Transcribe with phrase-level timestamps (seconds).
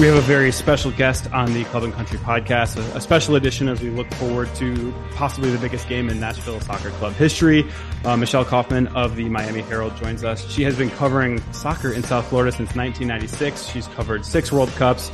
[0.00, 3.36] we have a very special guest on the Club and Country podcast, a, a, special
[3.36, 7.66] edition as we look forward to possibly the biggest game in Nashville Soccer Club history.
[8.06, 10.50] Uh, Michelle Kaufman of the Miami Herald joins us.
[10.50, 13.66] She has been covering soccer in South Florida since 1996.
[13.66, 15.10] She's covered six World Cups.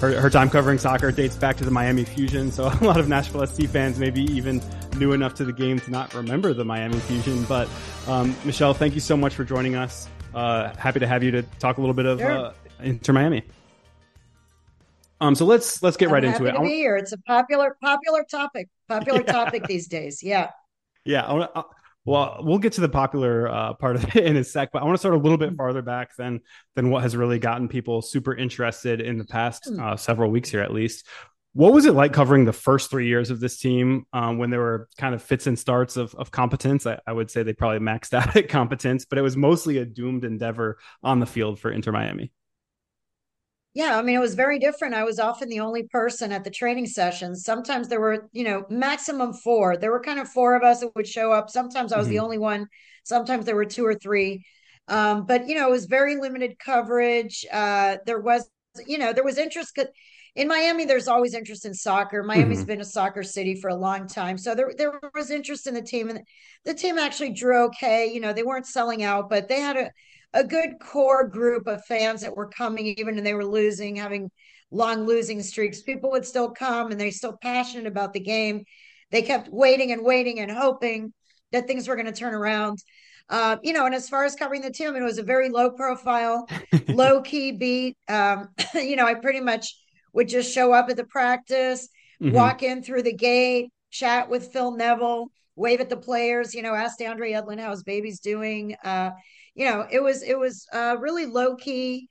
[0.00, 3.06] Her, her time covering soccer dates back to the Miami Fusion, so a lot of
[3.08, 4.60] Nashville SC fans maybe even
[4.96, 7.44] new enough to the game to not remember the Miami Fusion.
[7.44, 7.68] But
[8.08, 10.08] um, Michelle, thank you so much for joining us.
[10.34, 12.32] Uh, happy to have you to talk a little bit of sure.
[12.32, 13.44] uh, Inter Miami.
[15.20, 16.52] Um, so let's let's get I'm right into it.
[16.52, 16.96] To be here.
[16.96, 19.32] It's a popular popular topic, popular yeah.
[19.32, 20.22] topic these days.
[20.22, 20.50] Yeah.
[21.04, 21.24] Yeah.
[21.24, 21.62] I wanna, I,
[22.04, 24.84] well, we'll get to the popular uh, part of it in a sec, but I
[24.84, 25.56] want to start a little bit mm.
[25.56, 26.40] farther back than
[26.74, 29.80] than what has really gotten people super interested in the past mm.
[29.80, 31.06] uh, several weeks here, at least.
[31.54, 34.58] What was it like covering the first three years of this team um, when there
[34.58, 36.84] were kind of fits and starts of, of competence?
[36.84, 39.84] I, I, would say they probably maxed out at competence, but it was mostly a
[39.84, 42.32] doomed endeavor on the field for Inter Miami.
[43.74, 44.94] Yeah, I mean, it was very different.
[44.94, 47.42] I was often the only person at the training sessions.
[47.44, 49.76] Sometimes there were, you know, maximum four.
[49.76, 51.50] There were kind of four of us that would show up.
[51.50, 52.14] Sometimes I was mm-hmm.
[52.14, 52.68] the only one.
[53.02, 54.44] Sometimes there were two or three.
[54.86, 57.44] Um, but you know, it was very limited coverage.
[57.52, 58.48] Uh, there was,
[58.86, 59.76] you know, there was interest
[60.36, 60.84] in Miami.
[60.84, 62.22] There's always interest in soccer.
[62.22, 62.66] Miami's mm-hmm.
[62.66, 65.82] been a soccer city for a long time, so there there was interest in the
[65.82, 66.20] team, and
[66.64, 68.12] the team actually drew okay.
[68.12, 69.90] You know, they weren't selling out, but they had a
[70.32, 74.30] a good core group of fans that were coming, even and they were losing, having
[74.70, 75.82] long losing streaks.
[75.82, 78.64] People would still come and they're still passionate about the game.
[79.10, 81.12] They kept waiting and waiting and hoping
[81.52, 82.78] that things were going to turn around.
[83.28, 85.70] Uh, you know, and as far as covering the team, it was a very low
[85.70, 86.46] profile,
[86.88, 87.96] low key beat.
[88.08, 89.74] Um, you know, I pretty much
[90.12, 91.88] would just show up at the practice,
[92.22, 92.34] mm-hmm.
[92.34, 96.74] walk in through the gate, chat with Phil Neville, wave at the players, you know,
[96.74, 98.76] ask DeAndre Yedlin how his baby's doing.
[98.84, 99.10] Uh,
[99.54, 102.08] you know, it was it was uh, really low key,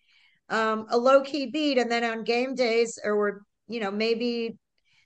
[0.50, 1.78] um, a low key beat.
[1.78, 4.58] And then on game days, there were you know maybe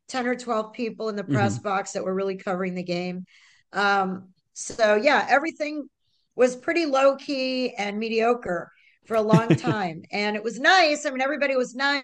[0.08, 1.64] ten or twelve people in the press mm-hmm.
[1.64, 3.25] box that were really covering the game.
[3.74, 5.88] Um, so yeah, everything
[6.36, 8.72] was pretty low key and mediocre
[9.06, 11.06] for a long time, and it was nice.
[11.06, 12.04] I mean, everybody was nice.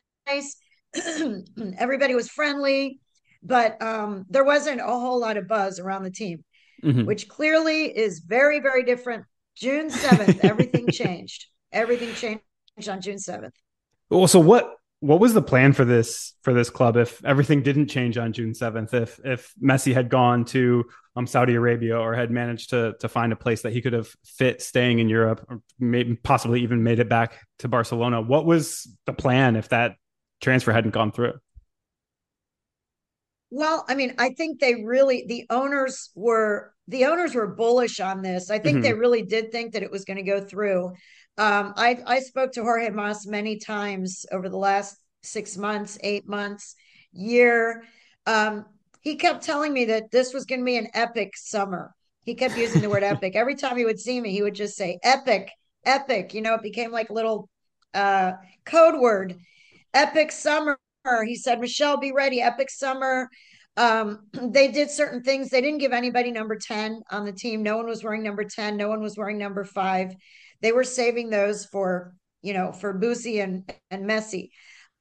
[1.77, 3.00] everybody was friendly,
[3.43, 6.43] but um, there wasn't a whole lot of buzz around the team,
[6.83, 7.05] mm-hmm.
[7.05, 11.47] which clearly is very, very different June 7th, everything changed.
[11.71, 13.51] Everything changed on June 7th.
[14.09, 17.89] Well, so what what was the plan for this for this club if everything didn't
[17.89, 18.93] change on June 7th?
[18.93, 23.33] If if Messi had gone to um, Saudi Arabia or had managed to to find
[23.33, 26.99] a place that he could have fit staying in Europe or maybe possibly even made
[26.99, 29.95] it back to Barcelona, what was the plan if that
[30.41, 31.33] transfer hadn't gone through?
[33.55, 38.23] Well, I mean, I think they really the owners were the owners were bullish on
[38.23, 38.49] this.
[38.49, 38.81] I think mm-hmm.
[38.81, 40.87] they really did think that it was going to go through.
[41.37, 46.27] Um, I I spoke to Jorge Mas many times over the last six months, eight
[46.27, 46.73] months,
[47.11, 47.83] year.
[48.25, 48.65] Um,
[49.01, 51.93] he kept telling me that this was going to be an epic summer.
[52.23, 53.35] He kept using the word epic.
[53.35, 55.51] Every time he would see me, he would just say epic,
[55.85, 56.33] epic.
[56.33, 57.49] You know, it became like a little
[57.93, 58.31] uh,
[58.65, 59.37] code word.
[59.93, 60.79] Epic summer.
[61.25, 62.41] He said, Michelle, be ready.
[62.41, 63.29] Epic summer.
[63.75, 65.49] Um, they did certain things.
[65.49, 67.63] They didn't give anybody number 10 on the team.
[67.63, 68.77] No one was wearing number 10.
[68.77, 70.15] No one was wearing number five.
[70.61, 74.49] They were saving those for, you know, for Boosie and, and Messi.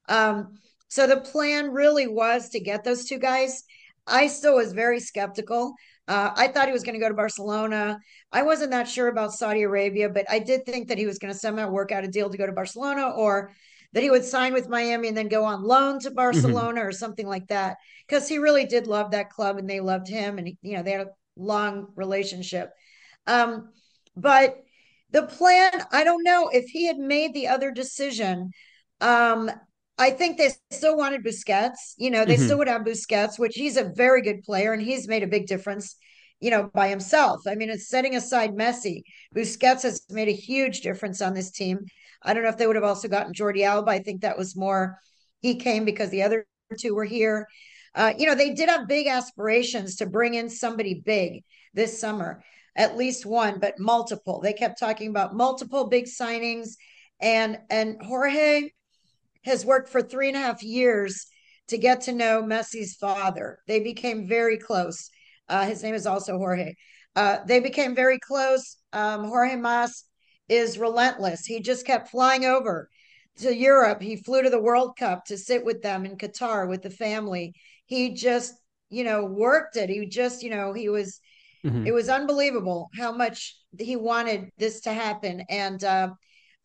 [0.09, 0.55] Um,
[0.89, 3.63] so the plan really was to get those two guys.
[4.05, 5.73] I still was very skeptical.
[6.09, 7.97] Uh, I thought he was going to go to Barcelona.
[8.33, 11.31] I wasn't that sure about Saudi Arabia, but I did think that he was going
[11.31, 13.53] to somehow work out a deal to go to Barcelona or
[13.93, 16.15] that he would sign with Miami and then go on loan to mm-hmm.
[16.15, 16.87] Barcelona mm-hmm.
[16.87, 17.77] or something like that.
[18.07, 20.91] Because he really did love that club and they loved him, and you know they
[20.91, 22.71] had a long relationship.
[23.25, 23.69] Um,
[24.15, 24.57] but
[25.11, 28.51] the plan, I don't know if he had made the other decision.
[28.99, 29.49] Um,
[29.97, 31.93] I think they still wanted Busquets.
[31.97, 32.45] You know, they mm-hmm.
[32.45, 35.45] still would have Busquets, which he's a very good player and he's made a big
[35.45, 35.95] difference,
[36.39, 37.41] you know, by himself.
[37.47, 39.03] I mean, it's setting aside Messi.
[39.35, 41.79] Busquets has made a huge difference on this team.
[42.23, 43.91] I don't know if they would have also gotten Jordi Alba.
[43.91, 44.99] I think that was more
[45.41, 46.45] he came because the other
[46.77, 47.47] two were here.
[47.95, 51.43] Uh, you know, they did have big aspirations to bring in somebody big
[51.73, 52.43] this summer,
[52.75, 54.41] at least one, but multiple.
[54.41, 56.69] They kept talking about multiple big signings,
[57.19, 58.69] and and Jorge
[59.43, 61.27] has worked for three and a half years
[61.67, 63.59] to get to know Messi's father.
[63.67, 65.09] They became very close.
[65.47, 66.73] Uh, his name is also Jorge.
[67.15, 68.77] Uh, they became very close.
[68.91, 70.05] Um, Jorge Mas
[70.49, 71.45] is relentless.
[71.45, 72.89] He just kept flying over
[73.37, 74.01] to Europe.
[74.01, 77.53] He flew to the World Cup to sit with them in Qatar with the family.
[77.85, 78.53] He just,
[78.89, 79.89] you know, worked it.
[79.89, 81.19] He just, you know, he was,
[81.65, 81.87] mm-hmm.
[81.87, 85.43] it was unbelievable how much he wanted this to happen.
[85.49, 86.09] And uh,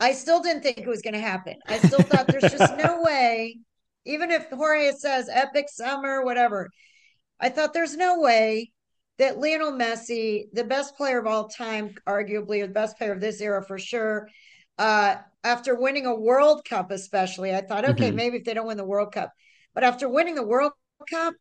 [0.01, 1.57] I still didn't think it was going to happen.
[1.67, 3.59] I still thought there's just no way,
[4.05, 6.69] even if Jorge says epic summer, whatever.
[7.41, 8.73] I thought there's no way
[9.19, 13.21] that Lionel Messi, the best player of all time, arguably or the best player of
[13.21, 14.29] this era for sure,
[14.79, 18.17] uh, after winning a World Cup, especially, I thought, okay, mm-hmm.
[18.17, 19.33] maybe if they don't win the World Cup,
[19.75, 20.73] but after winning the World
[21.11, 21.35] Cup,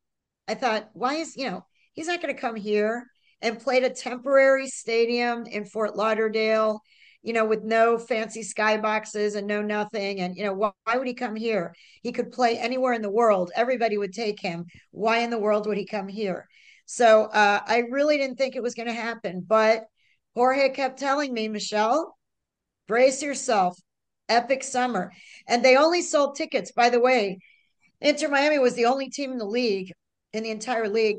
[0.48, 3.06] I thought, why is you know he's not going to come here
[3.42, 6.82] and play at a temporary stadium in Fort Lauderdale,
[7.22, 10.22] you know, with no fancy skyboxes and no nothing.
[10.22, 11.74] And, you know, why, why, would he come here?
[12.02, 13.52] He could play anywhere in the world.
[13.56, 14.66] Everybody would take him.
[14.92, 16.48] Why in the world would he come here?
[16.88, 19.46] So uh, I really didn't think it was going to happen.
[19.48, 19.86] But
[20.34, 22.18] Jorge kept telling me, Michelle,
[22.88, 23.78] brace yourself.
[24.30, 25.14] Epic summer.
[25.48, 27.40] And they only sold tickets, by the way.
[28.02, 29.94] Inter Miami was the only team in the league,
[30.34, 31.18] in the entire league,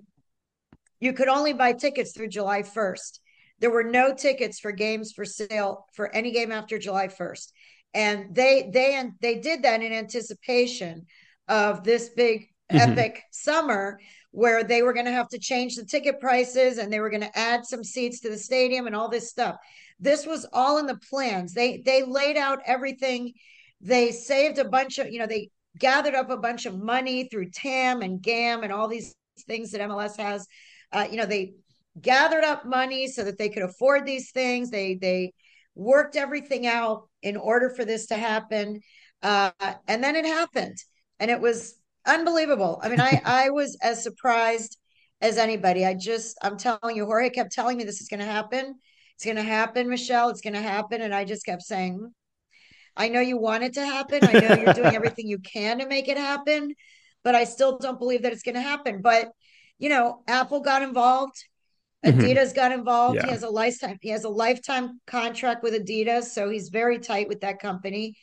[1.01, 3.21] you could only buy tickets through July 1st.
[3.61, 7.53] There were no tickets for games for sale for any game after July 1st.
[7.95, 11.07] And they they and they did that in anticipation
[11.49, 12.93] of this big mm-hmm.
[12.93, 14.01] epic summer
[14.31, 17.23] where they were going to have to change the ticket prices and they were going
[17.23, 19.57] to add some seats to the stadium and all this stuff.
[19.99, 21.55] This was all in the plans.
[21.55, 23.33] They they laid out everything.
[23.81, 27.51] They saved a bunch of, you know, they gathered up a bunch of money through
[27.51, 29.15] TAM and GAM and all these
[29.47, 30.47] things that MLS has
[30.93, 31.55] uh, you know, they
[32.01, 34.71] gathered up money so that they could afford these things.
[34.71, 35.33] They they
[35.75, 38.81] worked everything out in order for this to happen,
[39.23, 39.51] uh,
[39.87, 40.77] and then it happened,
[41.19, 41.75] and it was
[42.09, 42.81] unbelievable.
[42.83, 44.79] I mean, I I was as surprised
[45.21, 45.85] as anybody.
[45.85, 48.75] I just I'm telling you, Jorge kept telling me this is going to happen.
[49.15, 50.29] It's going to happen, Michelle.
[50.31, 52.13] It's going to happen, and I just kept saying.
[52.97, 54.19] I know you want it to happen.
[54.25, 56.75] I know you're doing everything you can to make it happen,
[57.23, 59.03] but I still don't believe that it's going to happen.
[59.03, 59.31] But
[59.79, 61.37] you know, Apple got involved.
[62.05, 62.21] Mm-hmm.
[62.21, 62.57] Adidas mm-hmm.
[62.57, 63.17] got involved.
[63.17, 63.27] Yeah.
[63.27, 63.99] He has a lifetime.
[64.01, 68.15] He has a lifetime contract with Adidas, so he's very tight with that company.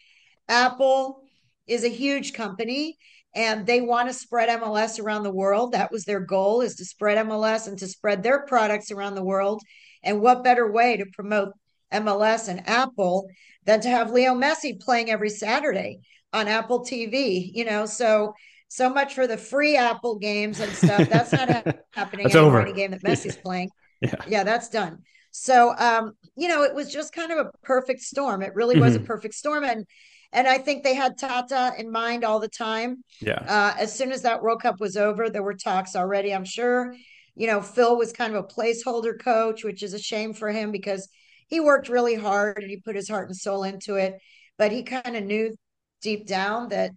[0.48, 1.22] Apple
[1.68, 2.98] is a huge company,
[3.34, 5.74] and they want to spread MLS around the world.
[5.74, 9.24] That was their goal: is to spread MLS and to spread their products around the
[9.24, 9.62] world.
[10.04, 11.54] And what better way to promote
[11.92, 13.28] MLS and Apple
[13.66, 16.00] than to have Leo Messi playing every Saturday
[16.32, 17.50] on Apple TV?
[17.54, 18.34] You know, so
[18.68, 21.10] so much for the free Apple games and stuff.
[21.10, 21.50] That's not
[21.92, 22.62] happening that's anymore over.
[22.62, 23.70] Any game that Messi's playing.
[24.02, 24.16] yeah.
[24.28, 25.00] yeah, that's done.
[25.32, 28.42] So um, you know, it was just kind of a perfect storm.
[28.42, 28.84] It really mm-hmm.
[28.84, 29.08] was a mm-hmm.
[29.08, 29.64] perfect storm.
[29.64, 29.86] And
[30.31, 33.04] and I think they had Tata in mind all the time.
[33.22, 33.39] Yeah.
[33.48, 36.33] Uh, as soon as that World Cup was over, there were talks already.
[36.33, 36.95] I'm sure,
[37.36, 40.72] you know, Phil was kind of a placeholder coach, which is a shame for him
[40.72, 41.07] because
[41.48, 44.16] he worked really hard and he put his heart and soul into it.
[44.57, 45.56] But he kind of knew
[46.01, 46.92] deep down that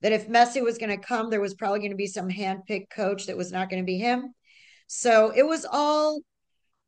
[0.00, 2.90] that if Messi was going to come, there was probably going to be some handpicked
[2.90, 4.32] coach that was not going to be him.
[4.86, 6.20] So it was all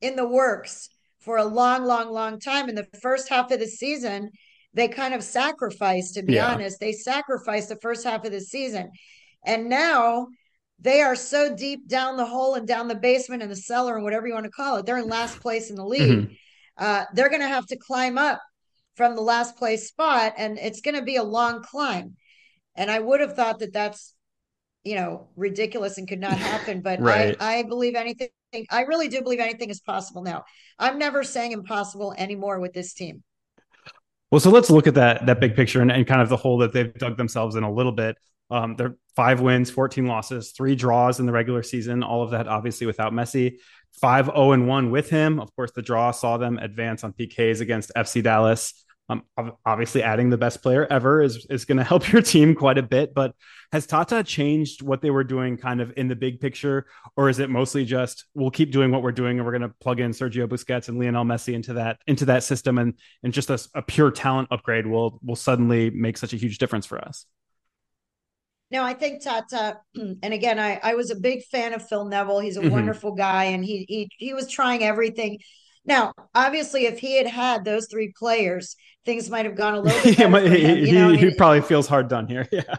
[0.00, 0.88] in the works
[1.18, 2.68] for a long, long, long time.
[2.68, 4.30] In the first half of the season,
[4.74, 6.52] they kind of sacrificed, to be yeah.
[6.52, 8.90] honest, they sacrificed the first half of the season.
[9.44, 10.28] And now
[10.78, 14.04] they are so deep down the hole and down the basement and the cellar and
[14.04, 14.86] whatever you want to call it.
[14.86, 16.10] They're in last place in the league.
[16.10, 16.32] Mm-hmm.
[16.78, 18.40] Uh, they're going to have to climb up
[18.94, 22.16] from the last place spot, and it's going to be a long climb.
[22.74, 24.14] And I would have thought that that's,
[24.84, 26.80] you know, ridiculous and could not happen.
[26.80, 27.36] But right.
[27.40, 28.28] I, I believe anything.
[28.70, 30.44] I really do believe anything is possible now.
[30.78, 33.22] I'm never saying impossible anymore with this team.
[34.30, 36.58] Well, so let's look at that that big picture and, and kind of the hole
[36.58, 38.16] that they've dug themselves in a little bit.
[38.50, 42.02] Um, they're five wins, 14 losses, three draws in the regular season.
[42.02, 43.58] All of that obviously without Messi.
[44.00, 45.40] Five 0 and 1 with him.
[45.40, 48.84] Of course, the draw saw them advance on PKs against FC Dallas.
[49.10, 49.24] Um,
[49.66, 52.82] obviously, adding the best player ever is is going to help your team quite a
[52.82, 53.12] bit.
[53.12, 53.34] But
[53.72, 56.86] has Tata changed what they were doing, kind of in the big picture,
[57.16, 59.74] or is it mostly just we'll keep doing what we're doing and we're going to
[59.80, 63.50] plug in Sergio Busquets and Lionel Messi into that into that system, and and just
[63.50, 67.26] a, a pure talent upgrade will will suddenly make such a huge difference for us.
[68.70, 72.38] No, I think Tata, and again, I, I was a big fan of Phil Neville.
[72.38, 72.70] He's a mm-hmm.
[72.70, 75.40] wonderful guy, and he he he was trying everything.
[75.90, 80.00] Now, obviously, if he had had those three players, things might have gone a little
[80.04, 80.48] bit better.
[80.48, 81.08] he, him, he, know?
[81.10, 82.46] he probably feels hard done here.
[82.52, 82.76] Yeah.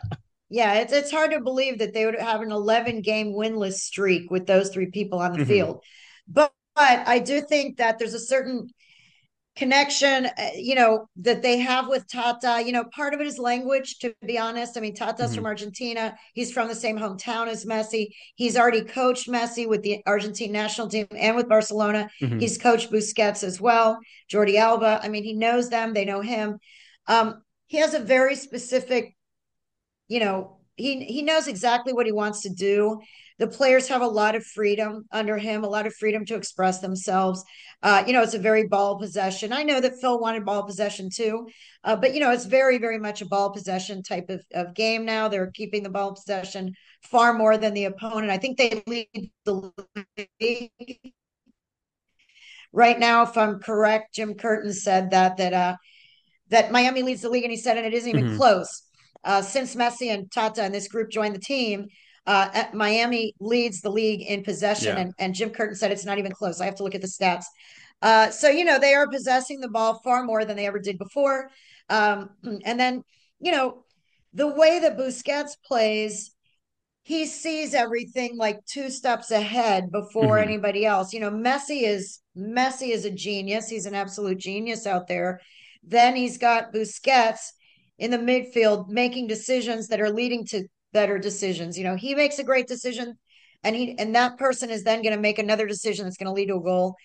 [0.53, 4.30] Yeah, it's it's hard to believe that they would have an 11 game winless streak
[4.30, 5.48] with those three people on the mm-hmm.
[5.48, 5.84] field.
[6.27, 8.68] But, but I do think that there's a certain
[9.55, 12.63] connection, uh, you know, that they have with Tata.
[12.65, 14.77] You know, part of it is language, to be honest.
[14.77, 15.36] I mean, Tata's mm-hmm.
[15.36, 16.15] from Argentina.
[16.34, 18.08] He's from the same hometown as Messi.
[18.36, 22.10] He's already coached Messi with the Argentine national team and with Barcelona.
[22.22, 22.39] Mm-hmm.
[22.39, 24.00] He's coached Busquets as well,
[24.31, 25.01] Jordi Alba.
[25.03, 26.58] I mean, he knows them, they know him.
[27.08, 29.15] Um, he has a very specific,
[30.08, 33.00] you know, he he knows exactly what he wants to do.
[33.42, 36.80] The players have a lot of freedom under him, a lot of freedom to express
[36.80, 37.44] themselves.
[37.82, 39.52] Uh, you know, it's a very ball possession.
[39.52, 41.48] I know that Phil wanted ball possession too,
[41.84, 45.06] uh, but you know, it's very, very much a ball possession type of, of game
[45.06, 45.28] now.
[45.28, 48.32] They're keeping the ball possession far more than the opponent.
[48.32, 49.72] I think they lead the
[50.40, 51.00] league
[52.72, 53.24] right now.
[53.24, 55.76] If I'm correct, Jim Curtin said that that uh,
[56.50, 58.38] that Miami leads the league, and he said, and it isn't even mm-hmm.
[58.38, 58.84] close.
[59.24, 61.88] Uh, since Messi and Tata and this group joined the team,
[62.28, 65.01] uh, Miami leads the league in possession, yeah.
[65.01, 66.62] and, and Jim Curtin said it's not even close.
[66.62, 67.46] I have to look at the stats.
[68.01, 70.98] Uh, so you know they are possessing the ball far more than they ever did
[70.98, 71.50] before.
[71.90, 72.30] Um,
[72.66, 73.04] and then
[73.40, 73.84] you know
[74.34, 76.32] the way that Busquets plays,
[77.04, 80.50] he sees everything like two steps ahead before mm-hmm.
[80.50, 81.13] anybody else.
[81.13, 83.68] You know, Messi is Messi is a genius.
[83.68, 85.42] He's an absolute genius out there.
[85.84, 87.51] Then he's got Busquets
[87.98, 91.78] in the midfield making decisions that are leading to better decisions.
[91.78, 93.18] You know, he makes a great decision
[93.64, 96.34] and he and that person is then going to make another decision that's going to
[96.34, 96.96] lead to a goal.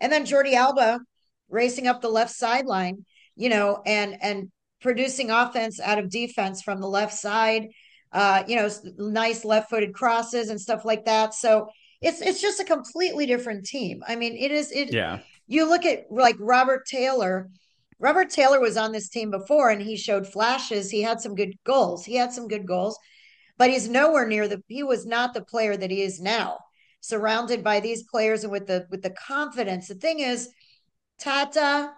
[0.00, 1.00] And then Jordi Alba
[1.48, 3.04] racing up the left sideline,
[3.36, 7.68] you know, and and producing offense out of defense from the left side.
[8.12, 11.34] Uh, you know, nice left-footed crosses and stuff like that.
[11.34, 11.68] So
[12.00, 14.04] it's it's just a completely different team.
[14.06, 15.18] I mean, it is it yeah.
[15.46, 17.50] You look at like Robert Taylor.
[17.98, 20.90] Robert Taylor was on this team before and he showed flashes.
[20.90, 22.04] He had some good goals.
[22.04, 22.98] He had some good goals
[23.56, 26.58] but he's nowhere near the he was not the player that he is now.
[27.00, 29.88] Surrounded by these players and with the with the confidence.
[29.88, 30.48] The thing is
[31.18, 31.92] tata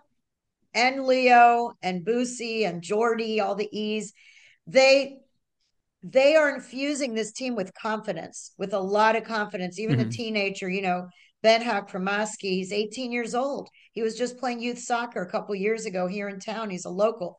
[0.74, 4.12] and leo and Boosie and jordi all the e's
[4.66, 5.18] they
[6.02, 9.78] they are infusing this team with confidence with a lot of confidence.
[9.78, 10.08] Even mm-hmm.
[10.08, 11.08] the teenager you know
[11.44, 13.68] Benja Cremaschi, he's 18 years old.
[13.92, 16.70] He was just playing youth soccer a couple years ago here in town.
[16.70, 17.38] He's a local.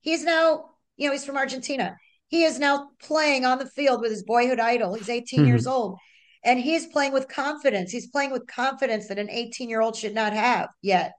[0.00, 0.66] He's now
[0.98, 1.96] you know he's from argentina
[2.28, 4.94] he is now playing on the field with his boyhood idol.
[4.94, 5.48] He's 18 mm-hmm.
[5.48, 5.98] years old
[6.44, 7.90] and he's playing with confidence.
[7.90, 11.12] He's playing with confidence that an 18 year old should not have yet.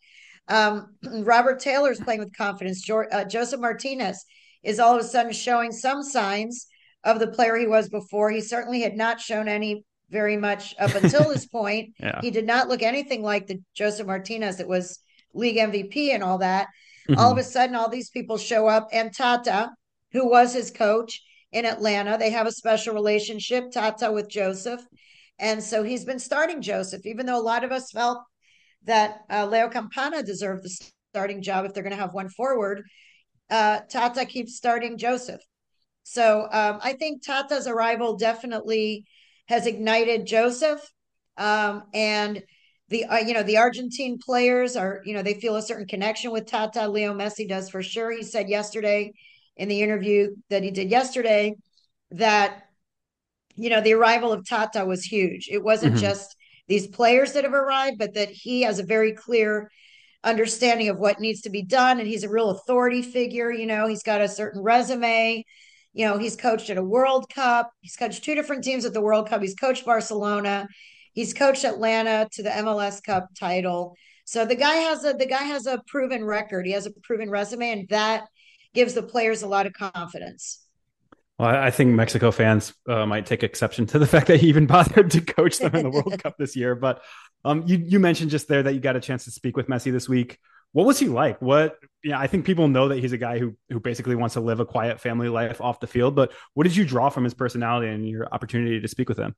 [0.48, 2.82] Um, Robert Taylor is playing with confidence.
[2.82, 4.26] Jo- uh, Josef Martinez
[4.64, 6.68] is all of a sudden showing some signs
[7.04, 8.30] of the player he was before.
[8.30, 11.94] He certainly had not shown any very much up until this point.
[12.00, 12.20] yeah.
[12.22, 15.00] He did not look anything like the Josef Martinez that was
[15.34, 16.68] league MVP and all that.
[17.08, 17.20] Mm-hmm.
[17.20, 19.72] All of a sudden, all these people show up, and Tata,
[20.12, 22.18] who was his coach in Atlanta.
[22.18, 24.82] They have a special relationship, Tata with Josef.
[25.40, 28.20] And so he's been starting Josef, even though a lot of us felt
[28.84, 32.84] that uh, Leo Campana deserved the starting job if they're going to have one forward.
[33.50, 35.42] Uh, Tata keeps starting Josef.
[36.04, 39.06] So um, I think Tata's arrival definitely
[39.48, 40.80] has ignited Josef.
[41.38, 42.44] Um, and
[42.90, 46.32] the uh, you know the Argentine players are you know they feel a certain connection
[46.32, 46.88] with Tata.
[46.88, 48.12] Leo Messi does for sure.
[48.12, 49.14] He said yesterday
[49.60, 51.54] in the interview that he did yesterday
[52.12, 52.64] that
[53.56, 55.50] you know the arrival of Tata was huge.
[55.52, 56.02] It wasn't mm-hmm.
[56.02, 56.36] just
[56.68, 59.70] these players that have arrived, but that he has a very clear
[60.24, 63.88] understanding of what needs to be done and he's a real authority figure, you know,
[63.88, 65.46] he's got a certain resume.
[65.94, 67.72] You know, he's coached at a World Cup.
[67.82, 69.42] He's coached two different teams at the World Cup.
[69.42, 70.68] He's coached Barcelona.
[71.14, 73.96] He's coached Atlanta to the MLS Cup title.
[74.26, 76.66] So the guy has a the guy has a proven record.
[76.66, 78.26] He has a proven resume and that
[78.74, 80.66] gives the players a lot of confidence.
[81.38, 84.66] Well, I think Mexico fans uh, might take exception to the fact that he even
[84.66, 86.76] bothered to coach them in the World Cup this year.
[86.76, 87.02] But
[87.46, 89.92] um, you you mentioned just there that you got a chance to speak with Messi
[89.92, 90.38] this week.
[90.74, 91.42] What was he like?
[91.42, 94.42] What yeah, I think people know that he's a guy who who basically wants to
[94.42, 96.14] live a quiet family life off the field.
[96.14, 99.34] But what did you draw from his personality and your opportunity to speak with him?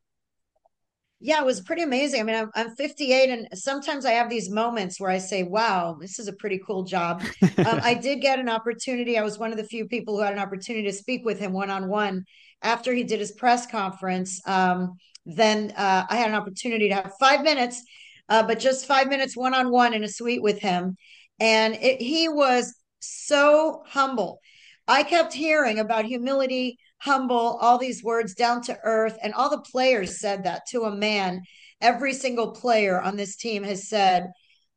[1.24, 2.20] Yeah, it was pretty amazing.
[2.20, 5.96] I mean, I'm, I'm 58, and sometimes I have these moments where I say, wow,
[6.02, 7.24] this is a pretty cool job.
[7.42, 9.18] um, I did get an opportunity.
[9.18, 11.54] I was one of the few people who had an opportunity to speak with him
[11.54, 12.26] one on one
[12.64, 14.42] after he did his press conference.
[14.48, 17.84] Um, then uh, I had an opportunity to have five minutes,
[18.28, 20.98] uh, but just five minutes one on one in a suite with him.
[21.40, 24.40] And it, he was so humble.
[24.88, 29.18] I kept hearing about humility humble, all these words down to earth.
[29.24, 31.42] And all the players said that to a man.
[31.82, 34.28] Every single player on this team has said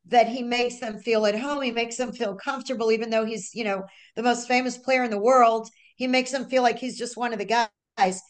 [0.07, 1.63] that he makes them feel at home.
[1.63, 3.85] He makes them feel comfortable, even though he's, you know,
[4.17, 5.69] the most famous player in the world.
[5.97, 8.21] He makes them feel like he's just one of the guys.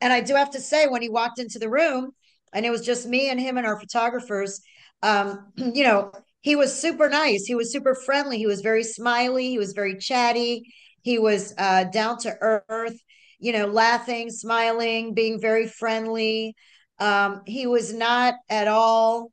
[0.00, 2.12] And I do have to say, when he walked into the room,
[2.52, 4.60] and it was just me and him and our photographers,
[5.02, 7.44] um, you know, he was super nice.
[7.44, 8.38] He was super friendly.
[8.38, 9.50] He was very smiley.
[9.50, 10.62] He was very chatty.
[11.02, 12.96] He was uh, down to earth
[13.40, 16.54] you know, laughing, smiling, being very friendly.
[16.98, 19.32] Um, he was not at all,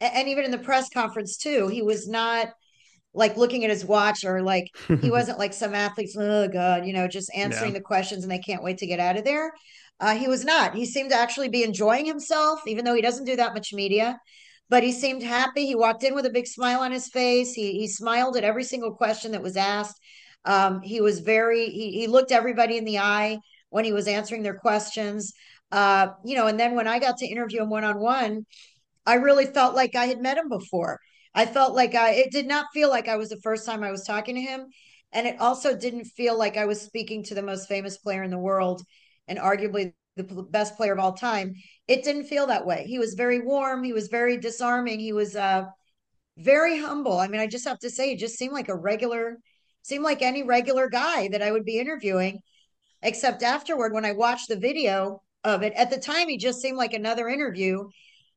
[0.00, 2.48] and even in the press conference too, he was not
[3.14, 4.68] like looking at his watch or like
[5.00, 7.78] he wasn't like some athletes, oh God, you know, just answering yeah.
[7.78, 9.52] the questions and they can't wait to get out of there.
[10.00, 10.74] Uh, he was not.
[10.74, 14.18] He seemed to actually be enjoying himself, even though he doesn't do that much media.
[14.68, 15.66] But he seemed happy.
[15.66, 17.52] He walked in with a big smile on his face.
[17.52, 20.00] He he smiled at every single question that was asked.
[20.44, 23.38] Um, he was very he he looked everybody in the eye
[23.70, 25.32] when he was answering their questions.
[25.70, 28.44] Uh, you know, and then when I got to interview him one on one,
[29.06, 30.98] I really felt like I had met him before.
[31.34, 33.90] I felt like I, it did not feel like I was the first time I
[33.90, 34.66] was talking to him.
[35.12, 38.30] And it also didn't feel like I was speaking to the most famous player in
[38.30, 38.82] the world
[39.28, 41.54] and arguably the best player of all time.
[41.88, 42.84] It didn't feel that way.
[42.86, 43.82] He was very warm.
[43.82, 45.00] He was very disarming.
[45.00, 45.64] He was uh,
[46.36, 47.18] very humble.
[47.18, 49.38] I mean, I just have to say, he just seemed like a regular,
[49.82, 52.40] seemed like any regular guy that I would be interviewing.
[53.02, 56.76] Except afterward, when I watched the video of it, at the time, he just seemed
[56.76, 57.88] like another interview.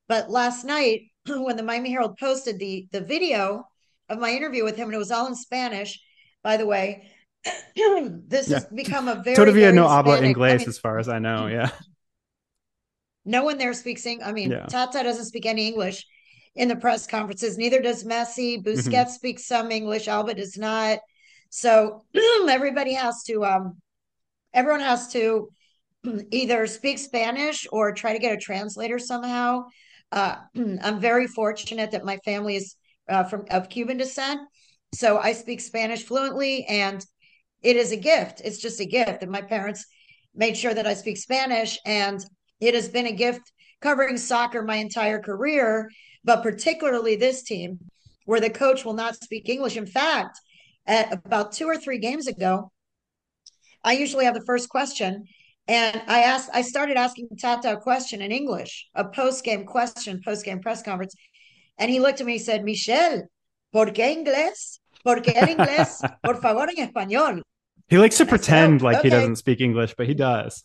[0.08, 3.68] But last night, when the Miami Herald posted the the video
[4.10, 6.00] of my interview with him, and it was all in Spanish,
[6.44, 7.10] by the way.
[7.76, 8.56] this yeah.
[8.56, 11.48] has become a very todavía no habla inglés, I mean, as far as I know.
[11.56, 11.70] Yeah,
[13.24, 14.06] no one there speaks.
[14.06, 14.28] English.
[14.28, 14.66] I mean, yeah.
[14.66, 16.06] Tata doesn't speak any English
[16.56, 17.58] in the press conferences.
[17.58, 18.58] Neither does Messi.
[18.58, 18.70] Mm-hmm.
[18.70, 19.10] Busquets mm-hmm.
[19.10, 20.08] speaks some English.
[20.08, 21.00] Alba does not.
[21.50, 22.06] So
[22.50, 23.46] everybody has to.
[23.46, 23.78] Um,
[24.54, 25.50] everyone has to
[26.32, 29.66] either speak Spanish or try to get a translator somehow.
[30.12, 30.36] Uh,
[30.82, 32.76] I'm very fortunate that my family is
[33.10, 34.40] uh, from of Cuban descent,
[34.94, 37.06] so I speak Spanish fluently, and
[37.62, 38.42] it is a gift.
[38.44, 39.86] It's just a gift, and my parents
[40.34, 42.24] made sure that I speak Spanish, and
[42.60, 45.90] it has been a gift covering soccer my entire career,
[46.24, 47.80] but particularly this team,
[48.26, 49.78] where the coach will not speak English.
[49.78, 50.40] In fact,
[50.86, 52.72] at about two or three games ago,
[53.84, 55.26] I usually have the first question,
[55.68, 60.22] and I asked, I started asking Tata a question in English, a post game question,
[60.24, 61.16] post game press conference.
[61.78, 63.24] And he looked at me and said, Michelle,
[63.74, 64.80] ¿por qué inglés?
[65.04, 66.02] ¿Por qué inglés?
[66.24, 67.42] Por favor, en español.
[67.88, 69.10] He likes to pretend said, like okay.
[69.10, 70.64] he doesn't speak English, but he does.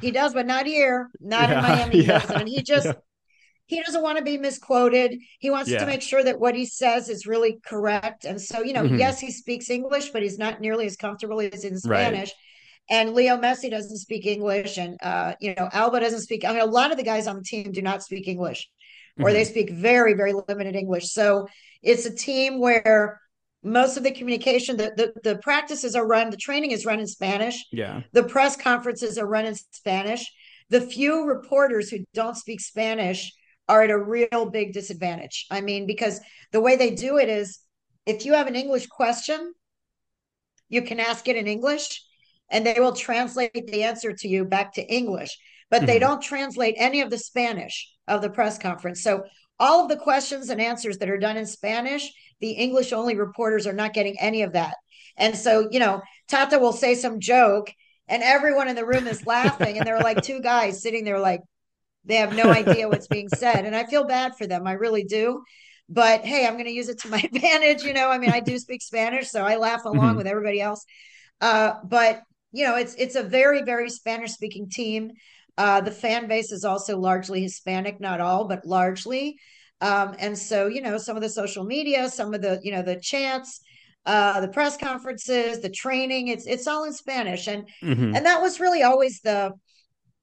[0.00, 2.04] he does, but not here, not yeah, in Miami.
[2.04, 2.92] Yeah, he and he just, yeah.
[3.72, 5.18] He doesn't want to be misquoted.
[5.38, 8.24] He wants to make sure that what he says is really correct.
[8.24, 8.98] And so, you know, mm-hmm.
[8.98, 12.28] yes, he speaks English, but he's not nearly as comfortable as in Spanish.
[12.28, 12.34] Right
[12.90, 16.44] and Leo Messi doesn't speak English, and uh, you know Alba doesn't speak.
[16.44, 18.68] I mean, a lot of the guys on the team do not speak English,
[19.18, 19.34] or mm-hmm.
[19.34, 21.10] they speak very, very limited English.
[21.10, 21.46] So
[21.82, 23.20] it's a team where
[23.62, 27.06] most of the communication, the, the the practices are run, the training is run in
[27.06, 27.64] Spanish.
[27.70, 30.30] Yeah, the press conferences are run in Spanish.
[30.68, 33.32] The few reporters who don't speak Spanish
[33.68, 35.46] are at a real big disadvantage.
[35.50, 36.20] I mean, because
[36.50, 37.58] the way they do it is
[38.06, 39.52] if you have an English question,
[40.68, 42.02] you can ask it in English
[42.50, 45.38] and they will translate the answer to you back to English,
[45.70, 45.86] but mm-hmm.
[45.86, 49.02] they don't translate any of the Spanish of the press conference.
[49.02, 49.24] So
[49.58, 53.66] all of the questions and answers that are done in Spanish, the English only reporters
[53.66, 54.74] are not getting any of that.
[55.16, 57.70] And so, you know, Tata will say some joke
[58.08, 61.20] and everyone in the room is laughing and there are like two guys sitting there
[61.20, 61.40] like
[62.04, 64.66] they have no idea what's being said and I feel bad for them.
[64.66, 65.42] I really do.
[65.88, 68.08] But hey, I'm going to use it to my advantage, you know.
[68.08, 70.16] I mean, I do speak Spanish, so I laugh along mm-hmm.
[70.16, 70.84] with everybody else.
[71.40, 75.10] Uh, but you know, it's it's a very very Spanish speaking team.
[75.58, 79.36] Uh, the fan base is also largely Hispanic, not all, but largely.
[79.82, 82.82] Um, and so, you know, some of the social media, some of the, you know,
[82.82, 83.60] the chants,
[84.06, 87.48] uh, the press conferences, the training, it's it's all in Spanish.
[87.48, 88.14] And mm-hmm.
[88.14, 89.52] and that was really always the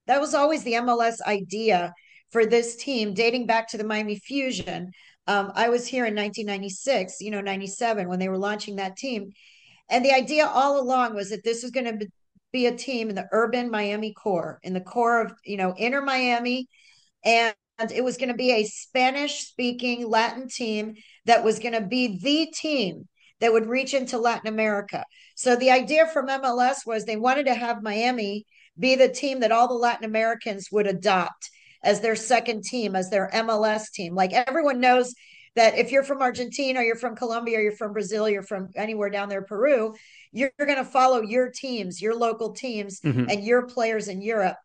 [0.10, 1.94] that was always the MLS idea
[2.32, 4.92] for this team, dating back to the Miami Fusion.
[5.28, 9.30] Um, I was here in 1996, you know, 97 when they were launching that team.
[9.88, 12.08] And the idea all along was that this was going to
[12.52, 16.02] be a team in the urban Miami core, in the core of, you know, inner
[16.02, 16.68] Miami.
[17.24, 17.54] And
[17.94, 20.96] it was going to be a Spanish speaking Latin team
[21.26, 23.08] that was going to be the team
[23.42, 25.06] that would reach into Latin America.
[25.36, 28.48] So the idea from MLS was they wanted to have Miami
[28.80, 31.50] be the team that all the Latin Americans would adopt
[31.84, 34.16] as their second team, as their MLS team.
[34.16, 35.14] Like everyone knows
[35.56, 38.70] that if you're from Argentina or you're from Colombia or you're from Brazil, you're from
[38.76, 39.94] anywhere down there, Peru,
[40.32, 43.26] you're, you're going to follow your teams, your local teams, mm-hmm.
[43.30, 44.58] and your players in Europe.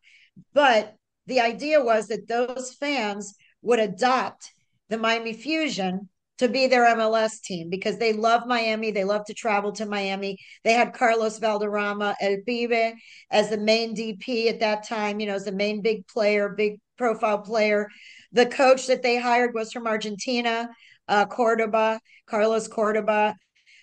[0.53, 0.95] But
[1.27, 4.53] the idea was that those fans would adopt
[4.89, 8.91] the Miami Fusion to be their MLS team because they love Miami.
[8.91, 10.37] They love to travel to Miami.
[10.63, 12.93] They had Carlos Valderrama, El Pibe,
[13.31, 16.79] as the main DP at that time, you know, as the main big player, big
[16.97, 17.87] profile player.
[18.31, 20.69] The coach that they hired was from Argentina,
[21.07, 23.35] uh, Cordoba, Carlos Cordoba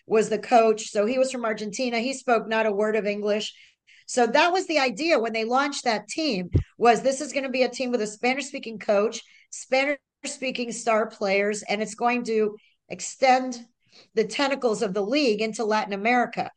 [0.06, 0.90] was the coach.
[0.90, 2.00] So he was from Argentina.
[2.00, 3.54] He spoke not a word of English.
[4.06, 7.50] So that was the idea when they launched that team was this is going to
[7.50, 12.24] be a team with a Spanish speaking coach, Spanish speaking star players, and it's going
[12.24, 12.56] to
[12.88, 13.58] extend
[14.14, 16.50] the tentacles of the league into Latin America.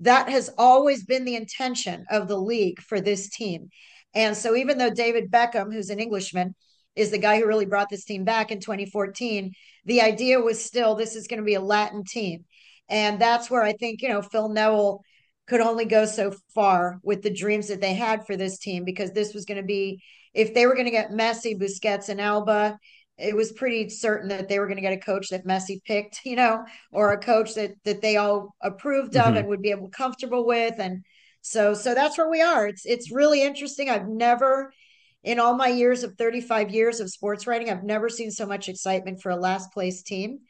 [0.00, 3.68] That has always been the intention of the league for this team.
[4.14, 6.54] And so, even though David Beckham, who's an Englishman,
[6.96, 9.52] is the guy who really brought this team back in 2014,
[9.84, 12.44] the idea was still this is going to be a Latin team.
[12.88, 15.00] And that's where I think, you know, Phil Neville
[15.46, 19.12] could only go so far with the dreams that they had for this team because
[19.12, 20.02] this was going to be,
[20.34, 22.78] if they were going to get Messi, Busquets, and Alba,
[23.22, 26.20] it was pretty certain that they were going to get a coach that Messi picked,
[26.24, 29.36] you know, or a coach that that they all approved of mm-hmm.
[29.36, 30.74] and would be able comfortable with.
[30.78, 31.04] And
[31.40, 32.66] so so that's where we are.
[32.66, 33.88] It's it's really interesting.
[33.88, 34.72] I've never
[35.24, 38.68] in all my years of 35 years of sports writing, I've never seen so much
[38.68, 40.40] excitement for a last place team.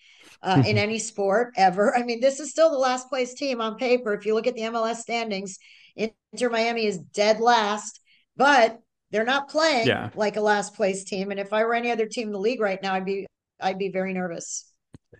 [0.45, 1.97] Uh, in any sport ever.
[1.97, 4.13] I mean, this is still the last place team on paper.
[4.13, 5.57] If you look at the MLS standings,
[5.95, 8.01] Inter Miami is dead last,
[8.37, 8.81] but
[9.12, 10.11] they're not playing yeah.
[10.14, 11.31] like a last place team.
[11.31, 13.27] And if I were any other team in the league right now, I'd be
[13.61, 14.68] I'd be very nervous.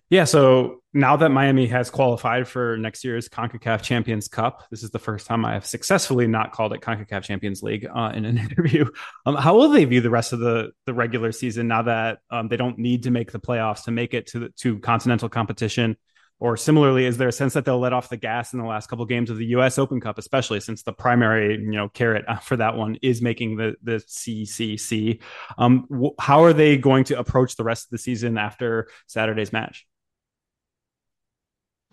[0.09, 4.89] Yeah, so now that Miami has qualified for next year's CONCACAF Champions Cup, this is
[4.91, 8.37] the first time I have successfully not called it CONCACAF Champions League uh, in an
[8.49, 8.85] interview.
[9.25, 12.47] Um, how will they view the rest of the the regular season now that um,
[12.47, 15.95] they don't need to make the playoffs to make it to the, to continental competition?
[16.39, 18.89] Or similarly, is there a sense that they'll let off the gas in the last
[18.89, 19.77] couple of games of the U.S.
[19.77, 23.75] Open Cup, especially since the primary, you know, carrot for that one is making the
[23.81, 25.21] the CCC?
[25.57, 25.87] Um,
[26.19, 29.85] how are they going to approach the rest of the season after Saturday's match?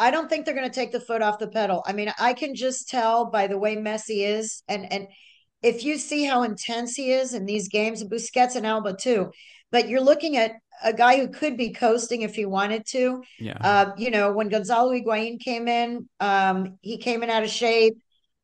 [0.01, 1.85] I don't think they're going to take the foot off the pedal.
[1.87, 5.07] I mean, I can just tell by the way Messi is, and and
[5.63, 9.31] if you see how intense he is in these games, Busquets and Alba too.
[9.73, 10.53] But you're looking at
[10.83, 13.23] a guy who could be coasting if he wanted to.
[13.39, 13.57] Yeah.
[13.61, 17.99] Uh, you know, when Gonzalo Higuain came in, um, he came in out of shape.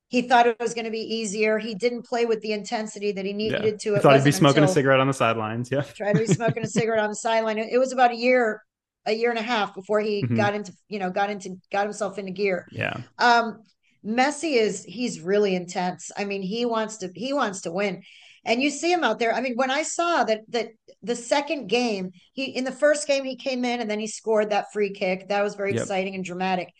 [0.08, 1.58] He thought it was going to be easier.
[1.58, 3.70] He didn't play with the intensity that he needed yeah.
[3.72, 3.94] to.
[3.94, 5.70] He thought he'd be smoking a cigarette on the sidelines.
[5.70, 5.82] Yeah.
[5.82, 7.58] Tried to be smoking a cigarette on the sideline.
[7.58, 8.62] It was about a year,
[9.04, 10.36] a year and a half before he mm-hmm.
[10.36, 12.68] got into, you know, got into, got himself into gear.
[12.70, 13.00] Yeah.
[13.18, 13.62] Um,
[14.06, 16.12] Messi is he's really intense.
[16.16, 18.02] I mean, he wants to he wants to win.
[18.46, 19.34] And you see him out there.
[19.34, 20.68] I mean, when I saw that that
[21.02, 24.50] the second game, he in the first game he came in and then he scored
[24.50, 25.28] that free kick.
[25.28, 25.82] That was very yep.
[25.82, 26.72] exciting and dramatic.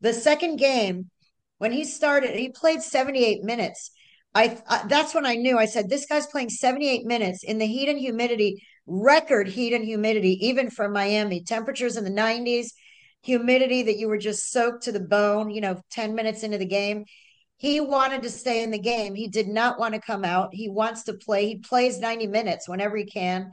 [0.00, 1.10] The second game,
[1.58, 3.90] when he started, he played 78 minutes.
[4.34, 5.58] I, I that's when I knew.
[5.58, 9.84] I said, this guy's playing 78 minutes in the heat and humidity, record heat and
[9.84, 11.42] humidity, even for Miami.
[11.44, 12.68] Temperatures in the 90s,
[13.22, 16.66] humidity that you were just soaked to the bone, you know, 10 minutes into the
[16.66, 17.04] game.
[17.60, 19.14] He wanted to stay in the game.
[19.14, 20.54] He did not want to come out.
[20.54, 21.46] He wants to play.
[21.46, 23.50] He plays 90 minutes whenever he can.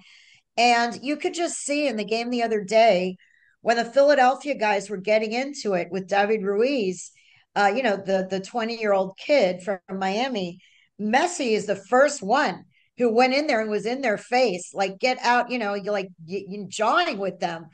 [0.56, 3.18] And you could just see in the game the other day
[3.60, 7.12] when the Philadelphia guys were getting into it with David Ruiz,
[7.58, 10.60] uh, you know, the the 20 year old kid from Miami.
[11.02, 12.64] Messi is the first one
[12.98, 15.92] who went in there and was in their face, like get out, you know, you
[15.92, 17.66] like you jawing with them.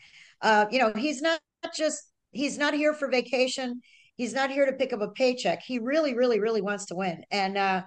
[0.41, 1.39] Uh, you know, he's not
[1.75, 3.81] just he's not here for vacation
[4.17, 5.61] he's not here to pick up a paycheck.
[5.63, 7.23] He really, really, really wants to win.
[7.31, 7.83] And uh,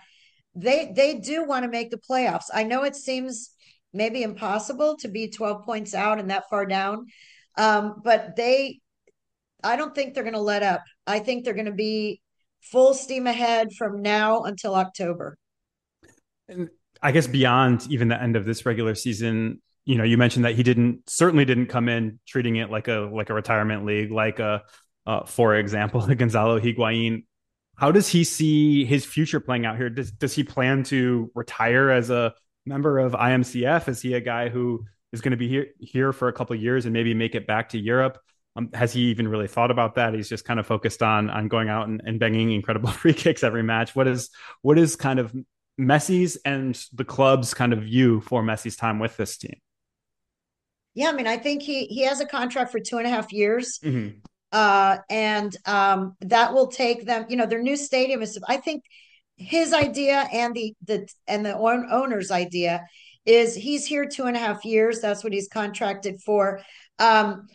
[0.54, 2.46] they they do want to make the playoffs.
[2.52, 3.50] I know it seems
[3.92, 7.06] maybe impossible to be 12 points out and that far down.
[7.56, 8.80] Um, but they
[9.62, 10.82] I don't think they're gonna let up.
[11.06, 12.20] I think they're gonna be
[12.60, 15.36] full steam ahead from now until October.
[16.48, 16.68] And
[17.02, 20.54] I guess beyond even the end of this regular season, you know, you mentioned that
[20.54, 24.38] he didn't certainly didn't come in treating it like a like a retirement league, like
[24.38, 24.62] a
[25.06, 27.24] uh, for example, Gonzalo Higuain.
[27.76, 29.90] How does he see his future playing out here?
[29.90, 33.88] Does does he plan to retire as a member of IMCF?
[33.88, 36.86] Is he a guy who is going to be here here for a couple years
[36.86, 38.18] and maybe make it back to Europe?
[38.56, 40.14] Um, has he even really thought about that?
[40.14, 43.44] He's just kind of focused on on going out and, and banging incredible free kicks
[43.44, 43.94] every match.
[43.94, 44.30] What is
[44.62, 45.34] what is kind of
[45.78, 49.60] Messi's and the club's kind of view for Messi's time with this team?
[50.94, 53.34] Yeah, I mean, I think he he has a contract for two and a half
[53.34, 53.78] years.
[53.84, 54.20] Mm-hmm
[54.52, 57.26] uh, and um, that will take them.
[57.28, 58.38] You know, their new stadium is.
[58.48, 58.84] I think
[59.36, 62.84] his idea and the the and the owner's idea
[63.24, 65.00] is he's here two and a half years.
[65.00, 66.60] That's what he's contracted for.
[66.98, 67.46] Um,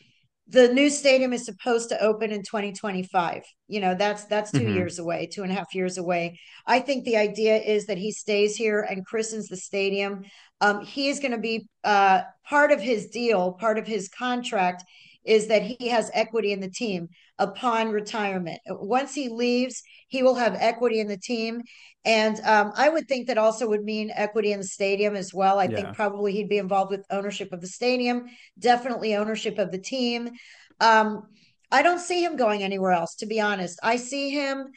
[0.52, 4.76] the new stadium is supposed to open in 2025 you know that's that's 2 mm-hmm.
[4.76, 8.12] years away two and a half years away i think the idea is that he
[8.12, 10.24] stays here and christens the stadium
[10.60, 14.84] um, he is going to be uh, part of his deal part of his contract
[15.24, 18.60] is that he has equity in the team upon retirement.
[18.68, 21.62] Once he leaves, he will have equity in the team.
[22.04, 25.60] And um, I would think that also would mean equity in the stadium as well.
[25.60, 25.76] I yeah.
[25.76, 28.26] think probably he'd be involved with ownership of the stadium,
[28.58, 30.32] definitely ownership of the team.
[30.80, 31.28] Um,
[31.72, 33.80] I don't see him going anywhere else, to be honest.
[33.84, 34.68] I see him,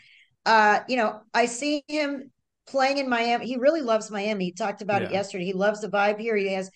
[0.47, 2.31] uh, you know, I see him
[2.67, 3.47] playing in Miami.
[3.47, 4.47] He really loves Miami.
[4.47, 5.09] He talked about yeah.
[5.09, 5.45] it yesterday.
[5.45, 6.37] He loves the vibe here.
[6.37, 6.71] He has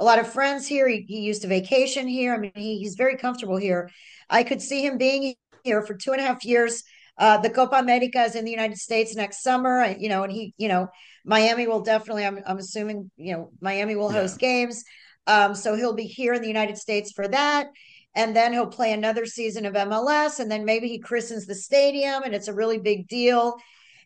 [0.00, 0.88] a lot of friends here.
[0.88, 2.34] He, he used to vacation here.
[2.34, 3.90] I mean, he, he's very comfortable here.
[4.30, 6.82] I could see him being here for two and a half years.
[7.18, 9.94] Uh, the Copa America is in the United States next summer.
[9.98, 10.88] You know, and he, you know,
[11.26, 12.24] Miami will definitely.
[12.24, 14.48] I'm, I'm assuming, you know, Miami will host yeah.
[14.48, 14.82] games.
[15.26, 17.68] Um, so he'll be here in the United States for that.
[18.14, 20.40] And then he'll play another season of MLS.
[20.40, 23.56] And then maybe he christens the stadium and it's a really big deal.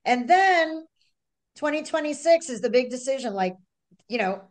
[0.04, 0.84] And then
[1.54, 3.32] 2026 is the big decision.
[3.32, 3.54] Like,
[4.08, 4.42] you know,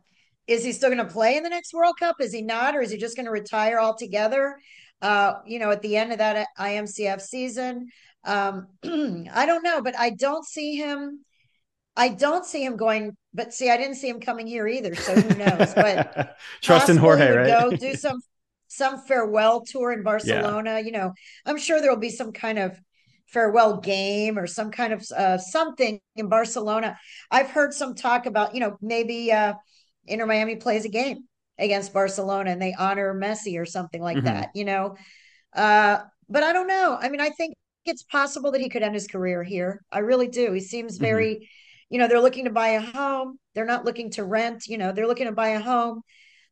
[0.48, 2.18] is he still going to play in the next World Cup?
[2.20, 2.76] Is he not?
[2.76, 4.58] Or is he just going to retire altogether?
[5.02, 7.90] Uh, you know, at the end of that IMCF season.
[8.24, 11.26] Um, I don't know, but I don't see him.
[11.96, 13.16] I don't see him going.
[13.34, 14.96] But see, I didn't see him coming here either.
[14.96, 15.74] So who knows?
[15.74, 17.48] But trust in Jorge, right?
[17.48, 18.20] Go do some
[18.68, 20.74] some farewell tour in Barcelona.
[20.74, 20.80] Yeah.
[20.80, 21.14] You know,
[21.46, 22.80] I'm sure there will be some kind of
[23.28, 26.98] farewell game or some kind of uh, something in Barcelona.
[27.32, 29.54] I've heard some talk about, you know, maybe uh,
[30.06, 31.26] Inter Miami plays a game
[31.58, 34.26] against Barcelona and they honor Messi or something like mm-hmm.
[34.26, 34.96] that, you know.
[35.56, 36.98] Uh, but I don't know.
[37.00, 39.84] I mean, I think it's possible that he could end his career here.
[39.92, 40.52] I really do.
[40.54, 41.06] He seems mm-hmm.
[41.06, 41.44] very, mm-hmm.
[41.90, 43.38] you know, they're looking to buy a home.
[43.54, 46.02] They're not looking to rent, you know, they're looking to buy a home.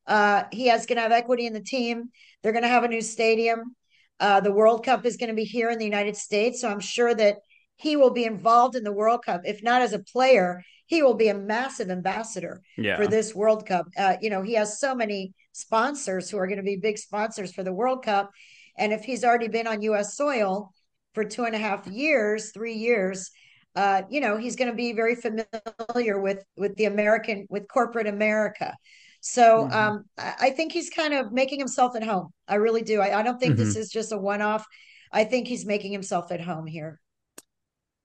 [0.05, 2.09] Uh, he has going to have equity in the team.
[2.41, 3.75] They're going to have a new stadium.
[4.19, 6.61] Uh, the World Cup is going to be here in the United States.
[6.61, 7.37] So I'm sure that
[7.75, 9.41] he will be involved in the World Cup.
[9.45, 12.97] If not as a player, he will be a massive ambassador yeah.
[12.97, 13.87] for this World Cup.
[13.97, 17.53] Uh, you know, he has so many sponsors who are going to be big sponsors
[17.53, 18.29] for the World Cup.
[18.77, 20.17] And if he's already been on U.S.
[20.17, 20.73] soil
[21.13, 23.31] for two and a half years, three years,
[23.73, 28.07] uh, you know, he's going to be very familiar with with the American, with corporate
[28.07, 28.75] America.
[29.21, 29.73] So mm-hmm.
[29.73, 32.33] um, I think he's kind of making himself at home.
[32.49, 32.99] I really do.
[32.99, 33.63] I, I don't think mm-hmm.
[33.63, 34.65] this is just a one off.
[35.09, 36.99] I think he's making himself at home here.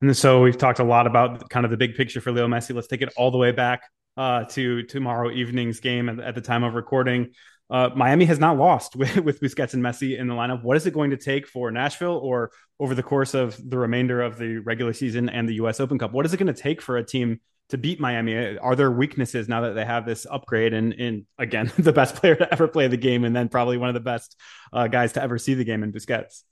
[0.03, 2.75] And so we've talked a lot about kind of the big picture for Leo Messi.
[2.75, 3.83] Let's take it all the way back
[4.17, 7.33] uh, to tomorrow evening's game at, at the time of recording.
[7.69, 10.63] Uh, Miami has not lost with, with Busquets and Messi in the lineup.
[10.63, 14.21] What is it going to take for Nashville or over the course of the remainder
[14.21, 15.81] of the regular season and the U.S.
[15.81, 16.13] Open Cup?
[16.13, 18.59] What is it going to take for a team to beat Miami?
[18.59, 22.37] Are there weaknesses now that they have this upgrade and, in again, the best player
[22.37, 24.37] to ever play the game and then probably one of the best
[24.73, 26.43] uh, guys to ever see the game in Busquets?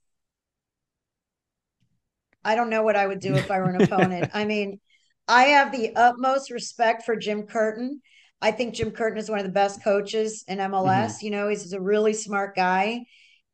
[2.45, 4.31] I don't know what I would do if I were an opponent.
[4.35, 4.81] I mean,
[5.29, 8.01] I have the utmost respect for Jim Curtin.
[8.43, 10.85] I think Jim Curtin is one of the best coaches in MLS.
[10.85, 11.25] Mm-hmm.
[11.25, 13.07] You know, he's a really smart guy.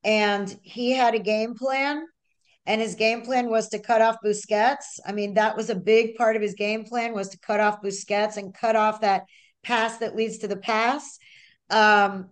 [0.03, 2.07] And he had a game plan
[2.66, 4.98] and his game plan was to cut off Busquets.
[5.07, 7.83] I mean, that was a big part of his game plan was to cut off
[7.83, 9.24] Busquets and cut off that
[9.62, 11.18] pass that leads to the pass.
[11.68, 12.31] Um,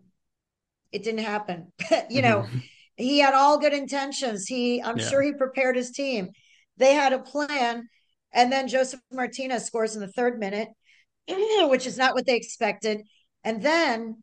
[0.92, 1.72] it didn't happen.
[2.10, 2.58] you know, mm-hmm.
[2.96, 4.46] he had all good intentions.
[4.46, 5.08] He, I'm yeah.
[5.08, 6.30] sure he prepared his team.
[6.78, 7.88] They had a plan,
[8.32, 10.68] and then Josef Martinez scores in the third minute,
[11.28, 13.02] which is not what they expected.
[13.44, 14.22] And then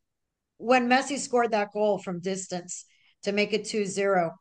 [0.58, 2.86] when Messi scored that goal from distance
[3.24, 4.32] to make it 2-0,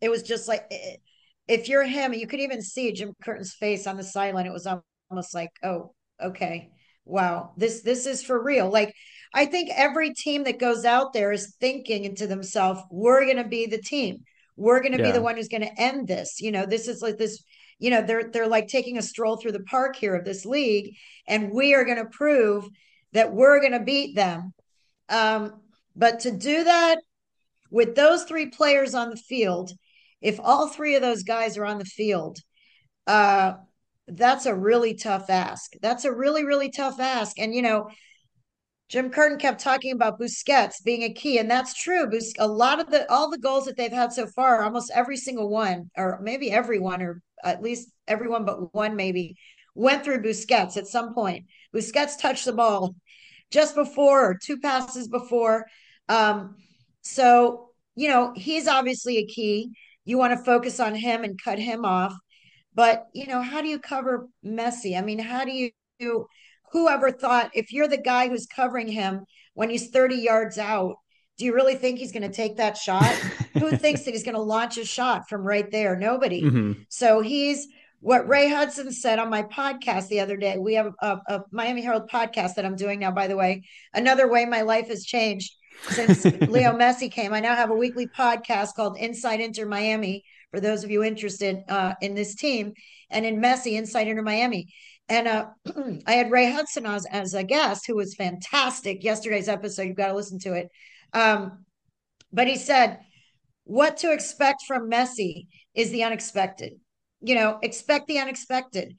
[0.00, 0.70] it was just like
[1.48, 4.46] if you're him, you could even see Jim Curtin's face on the sideline.
[4.46, 4.66] It was
[5.10, 6.70] almost like, oh, okay,
[7.04, 8.70] wow, this this is for real.
[8.70, 8.94] Like
[9.34, 13.44] I think every team that goes out there is thinking into themselves, we're going to
[13.44, 14.24] be the team.
[14.56, 15.06] We're going to yeah.
[15.06, 16.40] be the one who's going to end this.
[16.40, 17.42] You know, this is like this.
[17.78, 20.96] You know, they're they're like taking a stroll through the park here of this league,
[21.26, 22.68] and we are going to prove
[23.12, 24.52] that we're going to beat them.
[25.08, 25.60] Um,
[25.96, 26.98] but to do that
[27.70, 29.72] with those three players on the field
[30.22, 32.38] if all three of those guys are on the field,
[33.06, 33.54] uh,
[34.06, 35.72] that's a really tough ask.
[35.82, 37.38] That's a really, really tough ask.
[37.38, 37.88] And, you know,
[38.92, 42.06] Jim Curtin kept talking about Busquets being a key, and that's true.
[42.10, 45.16] Bus- a lot of the all the goals that they've had so far, almost every
[45.16, 49.34] single one, or maybe every one, or at least everyone but one, maybe
[49.74, 51.46] went through Busquets at some point.
[51.74, 52.94] Busquets touched the ball
[53.50, 55.64] just before or two passes before.
[56.10, 56.56] Um,
[57.00, 59.70] so you know he's obviously a key
[60.04, 62.14] you want to focus on him and cut him off.
[62.74, 64.98] But, you know, how do you cover Messi?
[64.98, 65.70] I mean, how do you,
[66.72, 70.96] whoever thought if you're the guy who's covering him when he's 30 yards out,
[71.38, 73.04] do you really think he's going to take that shot?
[73.58, 75.96] Who thinks that he's going to launch a shot from right there?
[75.96, 76.42] Nobody.
[76.42, 76.72] Mm-hmm.
[76.88, 77.68] So he's
[78.00, 80.58] what Ray Hudson said on my podcast the other day.
[80.58, 83.62] We have a, a, Miami Herald podcast that I'm doing now, by the way.
[83.94, 85.52] Another way my life has changed
[85.88, 87.32] since Leo Messi came.
[87.32, 91.62] I now have a weekly podcast called Inside Inter Miami for those of you interested
[91.68, 92.74] uh, in this team
[93.10, 94.68] and in Messi Inside Inter Miami.
[95.08, 95.46] And uh,
[96.06, 99.04] I had Ray Hudson as, as a guest, who was fantastic.
[99.04, 100.68] Yesterday's episode, you've got to listen to it.
[101.12, 101.64] Um,
[102.32, 103.00] but he said,
[103.64, 106.74] what to expect from Messi is the unexpected.
[107.20, 108.96] You know, expect the unexpected.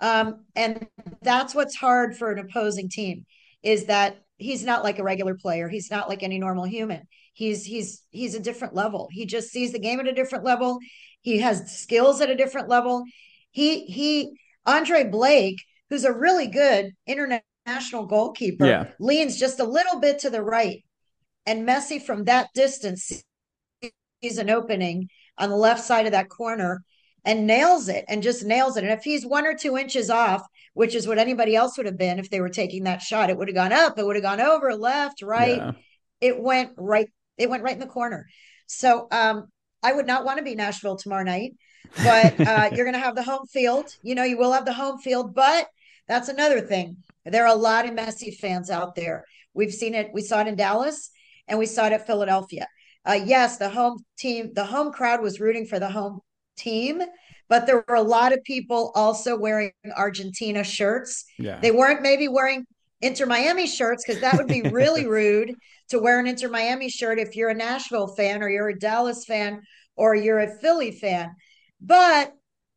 [0.00, 0.86] Um, and
[1.22, 3.24] that's what's hard for an opposing team
[3.62, 5.68] is that he's not like a regular player.
[5.68, 7.06] He's not like any normal human.
[7.34, 9.08] He's he's he's a different level.
[9.10, 10.78] He just sees the game at a different level.
[11.22, 13.04] He has skills at a different level.
[13.52, 18.90] He he Andre Blake, who's a really good international goalkeeper, yeah.
[18.98, 20.84] leans just a little bit to the right.
[21.46, 23.22] And Messi from that distance
[24.22, 26.84] sees an opening on the left side of that corner
[27.24, 28.84] and nails it and just nails it.
[28.84, 30.42] And if he's one or two inches off,
[30.74, 33.36] which is what anybody else would have been if they were taking that shot, it
[33.36, 35.58] would have gone up, it would have gone over, left, right.
[35.58, 35.72] Yeah.
[36.20, 38.26] It went right, it went right in the corner.
[38.66, 39.48] So um,
[39.82, 41.52] I would not want to be Nashville tomorrow night,
[41.96, 43.96] but uh, you're going to have the home field.
[44.02, 45.68] You know, you will have the home field, but
[46.08, 46.96] that's another thing.
[47.24, 49.24] There are a lot of Messi fans out there.
[49.54, 50.10] We've seen it.
[50.12, 51.10] We saw it in Dallas
[51.46, 52.66] and we saw it at Philadelphia.
[53.04, 56.20] Uh, yes, the home team, the home crowd was rooting for the home
[56.56, 57.02] team,
[57.48, 61.24] but there were a lot of people also wearing Argentina shirts.
[61.38, 61.58] Yeah.
[61.60, 62.64] They weren't maybe wearing
[63.00, 65.54] Inter Miami shirts because that would be really rude
[65.88, 69.24] to wear an Inter Miami shirt if you're a Nashville fan or you're a Dallas
[69.24, 69.60] fan
[69.96, 71.34] or you're a Philly fan.
[71.84, 72.32] But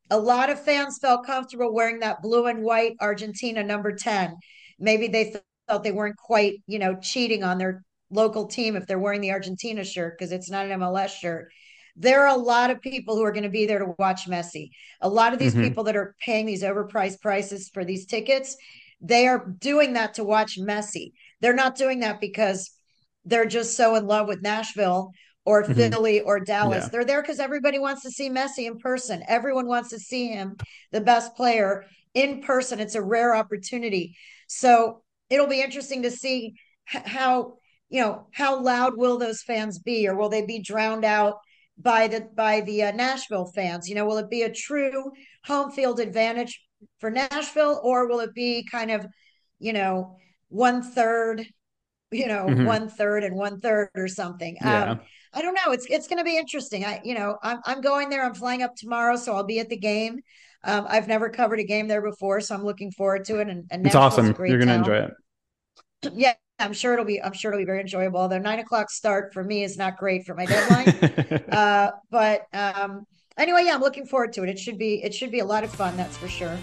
[0.09, 4.35] a lot of fans felt comfortable wearing that blue and white Argentina number 10.
[4.79, 5.35] Maybe they
[5.67, 9.31] felt they weren't quite, you know, cheating on their local team if they're wearing the
[9.31, 11.51] Argentina shirt because it's not an MLS shirt.
[11.95, 14.69] There are a lot of people who are going to be there to watch Messi.
[15.01, 15.63] A lot of these mm-hmm.
[15.63, 18.57] people that are paying these overpriced prices for these tickets,
[19.01, 21.11] they are doing that to watch Messi.
[21.41, 22.71] They're not doing that because
[23.23, 25.11] they're just so in love with Nashville
[25.45, 25.73] or mm-hmm.
[25.73, 26.86] Philly or Dallas.
[26.86, 26.89] Yeah.
[26.89, 29.23] They're there because everybody wants to see Messi in person.
[29.27, 30.58] Everyone wants to see him,
[30.91, 32.79] the best player in person.
[32.79, 34.17] It's a rare opportunity.
[34.47, 36.55] So it'll be interesting to see
[36.86, 37.58] how
[37.89, 41.38] you know how loud will those fans be or will they be drowned out
[41.77, 45.12] by the by the uh, Nashville fans you know will it be a true
[45.43, 46.62] home field advantage
[46.99, 49.05] for Nashville or will it be kind of
[49.60, 50.17] you know
[50.49, 51.45] one third
[52.12, 52.65] you know mm-hmm.
[52.65, 54.91] one third and one third or something yeah.
[54.91, 54.99] Um,
[55.35, 58.09] I don't know it's it's going to be interesting I you know I'm I'm going
[58.09, 60.21] there I'm flying up tomorrow so I'll be at the game
[60.63, 63.65] um, I've never covered a game there before so I'm looking forward to it and,
[63.69, 65.13] and it's awesome you're going to enjoy it
[66.15, 68.19] yeah I'm sure it'll be I'm sure it'll be very enjoyable.
[68.19, 71.43] Although nine o'clock start for me is not great for my deadline.
[71.51, 73.05] uh, but um,
[73.37, 74.49] anyway, yeah, I'm looking forward to it.
[74.49, 75.97] It should be it should be a lot of fun.
[75.97, 76.57] That's for sure.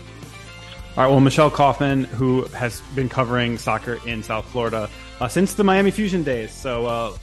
[0.97, 1.07] All right.
[1.11, 4.89] Well, Michelle Kaufman, who has been covering soccer in South Florida
[5.21, 7.17] uh, since the Miami Fusion days, so uh,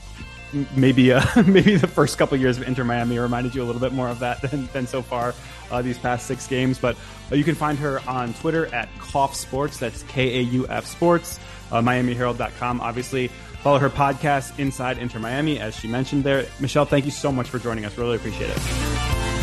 [0.76, 3.92] maybe uh, maybe the first couple years of Inter Miami reminded you a little bit
[3.92, 5.34] more of that than, than so far
[5.70, 6.78] uh, these past six games.
[6.78, 6.96] But
[7.30, 9.78] uh, you can find her on Twitter at Kauf Sports.
[9.78, 11.38] That's K A U F Sports
[11.70, 12.80] uh, MiamiHerald.com.
[12.80, 13.28] Obviously,
[13.62, 16.46] follow her podcast, Inside Inter Miami, as she mentioned there.
[16.60, 17.96] Michelle, thank you so much for joining us.
[17.96, 19.39] Really appreciate it.